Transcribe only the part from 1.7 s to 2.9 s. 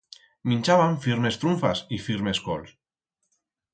y firmes cols.